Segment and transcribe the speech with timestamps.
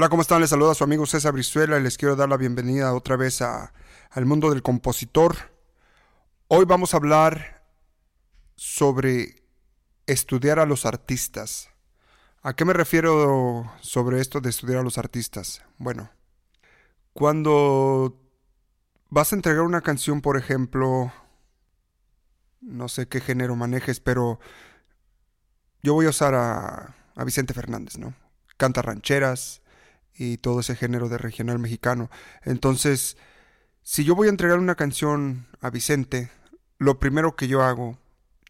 [0.00, 0.40] Hola, ¿cómo están?
[0.40, 3.74] Les saluda su amigo César Brizuela y les quiero dar la bienvenida otra vez a,
[4.08, 5.36] al mundo del compositor.
[6.48, 7.66] Hoy vamos a hablar
[8.56, 9.42] sobre
[10.06, 11.68] estudiar a los artistas.
[12.40, 15.62] ¿A qué me refiero sobre esto de estudiar a los artistas?
[15.76, 16.10] Bueno,
[17.12, 18.18] cuando
[19.10, 21.12] vas a entregar una canción, por ejemplo,
[22.62, 24.40] no sé qué género manejes, pero
[25.82, 28.14] yo voy a usar a, a Vicente Fernández, ¿no?
[28.56, 29.59] Canta rancheras,
[30.20, 32.10] y todo ese género de regional mexicano.
[32.42, 33.16] Entonces,
[33.82, 36.30] si yo voy a entregar una canción a Vicente,
[36.76, 37.98] lo primero que yo hago,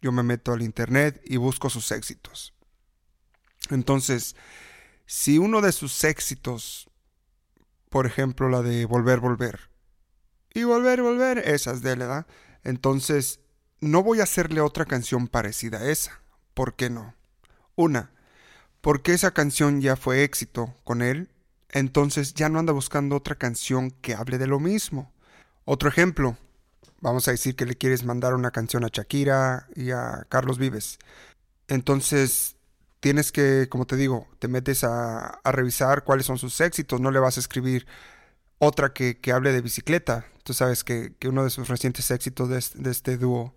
[0.02, 2.55] yo me meto al internet y busco sus éxitos.
[3.70, 4.34] Entonces,
[5.06, 6.91] si uno de sus éxitos,
[7.88, 9.71] por ejemplo la de Volver, Volver,
[10.52, 12.27] y Volver, Volver, esas de él, ¿verdad?
[12.65, 13.38] Entonces,
[13.80, 16.21] no voy a hacerle otra canción parecida a esa.
[16.52, 17.15] ¿Por qué no?
[17.77, 18.10] Una,
[18.80, 21.30] porque esa canción ya fue éxito con él
[21.73, 25.13] entonces ya no anda buscando otra canción que hable de lo mismo.
[25.65, 26.37] Otro ejemplo,
[27.01, 30.98] vamos a decir que le quieres mandar una canción a Shakira y a Carlos Vives.
[31.68, 32.57] Entonces
[33.01, 37.21] tienes que, como te digo, te metes a, revisar cuáles son sus éxitos, no le
[37.21, 37.87] vas a escribir
[38.59, 40.26] otra que, hable de bicicleta.
[40.45, 43.54] Tú sabes que, uno de sus recientes éxitos de, este dúo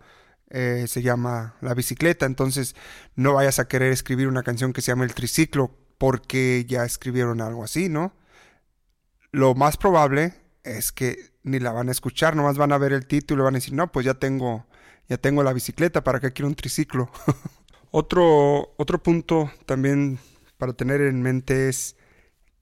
[0.49, 2.75] eh, se llama La bicicleta, entonces
[3.15, 7.41] no vayas a querer escribir una canción que se llama El triciclo porque ya escribieron
[7.41, 8.13] algo así, ¿no?
[9.31, 13.05] Lo más probable es que ni la van a escuchar, nomás van a ver el
[13.05, 14.65] título y van a decir, no, pues ya tengo,
[15.09, 17.09] ya tengo la bicicleta, ¿para qué quiero un triciclo?
[17.91, 20.19] otro, otro punto también
[20.57, 21.97] para tener en mente es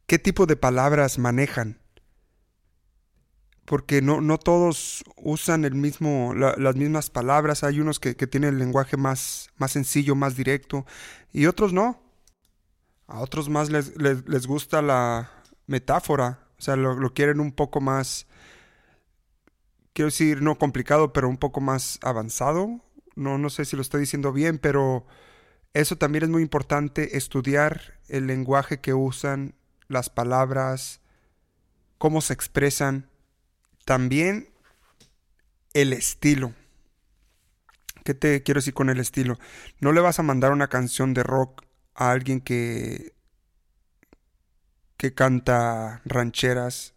[0.07, 1.79] qué tipo de palabras manejan.
[3.66, 7.63] Porque no, no todos usan el mismo, las mismas palabras.
[7.63, 10.85] Hay unos que, que tienen el lenguaje más, más sencillo, más directo,
[11.31, 12.00] y otros no.
[13.11, 15.29] A otros más les, les, gusta la
[15.67, 18.25] metáfora, o sea, lo, quieren un poco más,
[19.91, 22.79] quiero decir, no complicado, pero un poco más avanzado.
[23.17, 25.05] No, no sé si lo estoy diciendo bien, pero
[25.73, 29.55] eso también es muy importante, estudiar el lenguaje que usan,
[29.89, 31.01] las palabras,
[31.97, 33.09] cómo se expresan,
[33.83, 34.53] también
[35.73, 36.53] el estilo.
[38.05, 39.38] ¿Qué te quiero decir con el estilo?
[39.81, 41.66] No le vas a mandar una canción de rock
[41.96, 43.13] a alguien que,
[44.97, 46.94] que canta rancheras,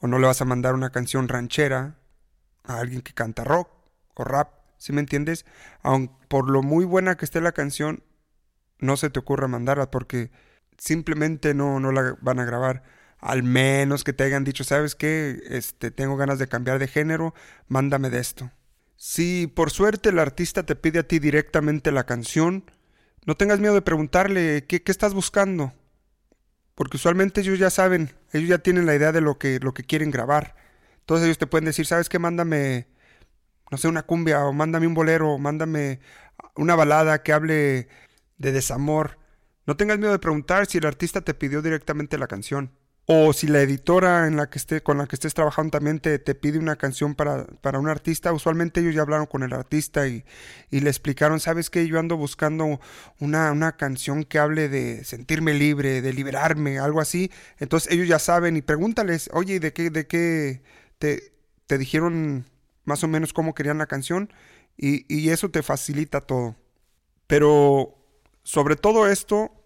[0.00, 1.96] o no le vas a mandar una canción ranchera
[2.64, 3.68] a alguien que canta rock
[4.14, 5.44] o rap, ¿sí me entiendes?
[5.82, 8.02] Aun por lo muy buena que esté la canción,
[8.78, 10.30] no se te ocurra mandarla porque
[10.76, 12.82] simplemente no, no la van a grabar.
[13.18, 15.40] Al menos que te hayan dicho, ¿sabes qué?
[15.48, 17.34] Este, tengo ganas de cambiar de género,
[17.66, 18.52] mándame de esto.
[18.96, 22.64] Si por suerte el artista te pide a ti directamente la canción,
[23.28, 25.74] no tengas miedo de preguntarle qué, estás buscando.
[26.74, 29.84] Porque usualmente ellos ya saben, ellos ya tienen la idea de lo que, lo que
[29.84, 30.56] quieren grabar.
[31.00, 32.18] Entonces ellos te pueden decir, ¿sabes qué?
[32.18, 32.86] Mándame,
[33.70, 36.00] no sé, una cumbia, o mándame un bolero, o mándame
[36.56, 37.88] una balada que hable
[38.38, 39.18] de desamor.
[39.66, 42.77] No tengas miedo de preguntar si el artista te pidió directamente la canción.
[43.10, 46.18] O si la editora en la que esté, con la que estés trabajando también te,
[46.18, 50.24] pide una canción para, para, un artista, usualmente ellos ya hablaron con el artista y,
[50.70, 51.88] le explicaron, ¿sabes qué?
[51.88, 52.78] Yo ando buscando
[53.18, 57.32] una, una, canción que hable de sentirme libre, de liberarme, algo así.
[57.58, 60.60] Entonces ellos ya saben y pregúntales, oye, ¿de qué, de qué
[60.98, 61.32] te,
[61.66, 62.44] te dijeron
[62.84, 64.30] más o menos cómo querían la canción?
[64.76, 66.56] Y, y eso te facilita todo.
[67.26, 67.96] Pero
[68.42, 69.57] sobre todo esto,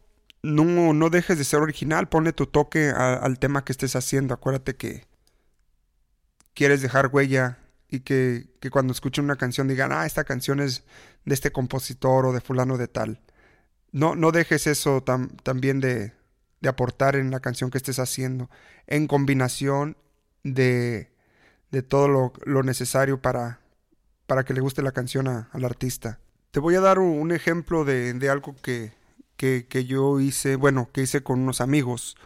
[0.42, 4.34] no, no dejes de ser original, ponle tu toque al tema que estés haciendo.
[4.34, 5.06] Acuérdate que
[6.54, 7.58] quieres dejar huella
[7.88, 10.84] y que, cuando escuchen una canción digan, ah, esta canción es
[11.24, 13.20] de este compositor o de fulano de tal.
[13.92, 16.12] No, no dejes eso también de,
[16.60, 18.48] de, aportar en la canción que estés haciendo,
[18.86, 19.98] en combinación
[20.42, 21.12] de,
[21.70, 23.60] de todo lo, lo, necesario para,
[24.26, 26.18] para que le guste la canción al artista.
[26.50, 28.92] Te voy a dar un, ejemplo de, de algo que,
[29.42, 32.16] que, yo hice, bueno, que hice con unos amigos,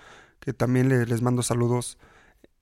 [0.41, 1.99] que también les mando saludos.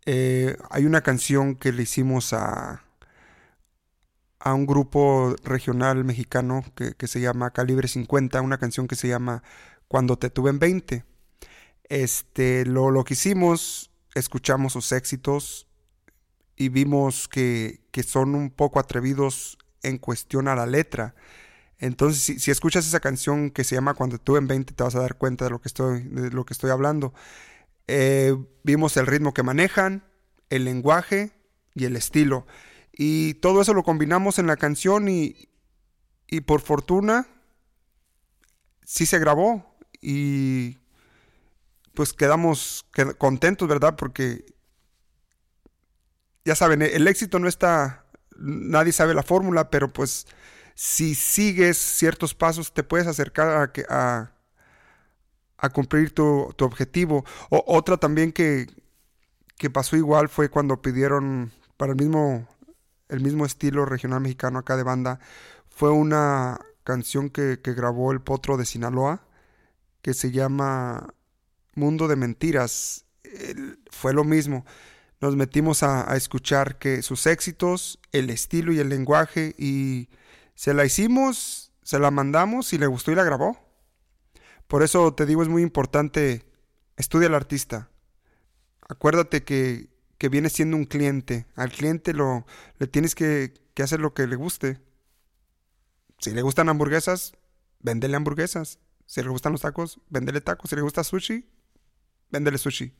[0.06, 2.84] Eh, hay una canción que le hicimos a,
[4.38, 9.08] a un grupo regional mexicano que, que, se llama Calibre 50, una canción que se
[9.08, 9.42] llama
[9.88, 11.04] Cuando te tuve en 20.
[11.88, 15.66] Este, lo, lo que hicimos, escuchamos sus éxitos
[16.56, 21.16] y vimos que, que son un poco atrevidos en cuestión a la letra.
[21.78, 25.00] Entonces, si, escuchas esa canción que se llama Cuando tú en 20, te vas a
[25.00, 27.12] dar cuenta de lo que estoy, de lo que estoy hablando.
[27.88, 30.04] Eh, vimos el ritmo que manejan,
[30.50, 31.32] el lenguaje
[31.74, 32.46] y el estilo.
[32.92, 35.48] Y todo eso lo combinamos en la canción y,
[36.28, 37.26] y por fortuna
[38.84, 39.76] sí se grabó.
[40.00, 40.78] Y
[41.94, 42.86] pues quedamos
[43.18, 43.96] contentos, ¿verdad?
[43.96, 44.44] Porque
[46.44, 48.04] ya saben, el éxito no está,
[48.36, 50.26] nadie sabe la fórmula, pero pues
[50.74, 54.32] si sigues ciertos pasos te puedes acercar a,
[55.56, 57.24] a, cumplir tu, objetivo.
[57.50, 58.66] O, otra también que,
[59.56, 62.48] que pasó igual fue cuando pidieron para el mismo,
[63.08, 65.20] el mismo estilo regional mexicano acá de banda,
[65.68, 69.22] fue una canción que, que grabó el Potro de Sinaloa,
[70.02, 71.14] que se llama
[71.74, 73.06] Mundo de Mentiras.
[73.90, 74.66] fue lo mismo.
[75.20, 80.08] Nos metimos a, a, escuchar que sus éxitos, el estilo y el lenguaje, y
[80.54, 83.58] se la hicimos, se la mandamos y le gustó y la grabó.
[84.66, 86.46] Por eso te digo, es muy importante,
[86.96, 87.90] estudia al artista.
[88.88, 91.46] Acuérdate que, que viene siendo un cliente.
[91.54, 92.46] Al cliente lo,
[92.78, 94.80] le tienes que, que hacer lo que le guste.
[96.18, 97.34] Si le gustan hamburguesas,
[97.80, 98.78] véndele hamburguesas.
[99.06, 100.70] Si le gustan los tacos, véndele tacos.
[100.70, 101.46] Si le gusta sushi,
[102.30, 102.94] véndele sushi.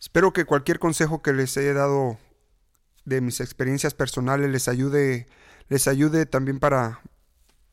[0.00, 2.18] Espero que cualquier consejo que les haya dado
[3.04, 5.26] de mis experiencias personales les ayude,
[5.68, 7.00] les ayude también para,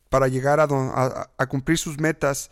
[0.10, 0.68] para llegar a,
[1.38, 2.52] a, cumplir sus metas.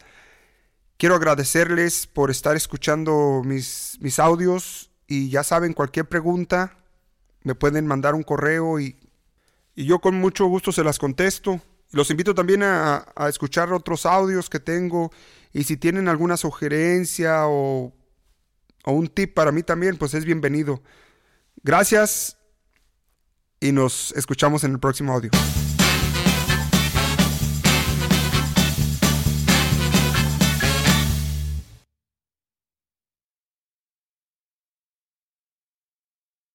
[0.98, 6.78] Quiero agradecerles por estar escuchando mis, mis audios y ya saben, cualquier pregunta
[7.44, 8.98] me pueden mandar un correo y,
[9.76, 11.62] y yo con mucho gusto se las contesto.
[11.92, 15.12] Los invito también a, escuchar otros audios que tengo
[15.52, 17.94] y si tienen alguna sugerencia o,
[18.86, 20.84] o un tip para mí también, pues es bienvenido.
[21.64, 22.39] Gracias
[23.60, 25.32] y nos escuchamos en el próximo audio.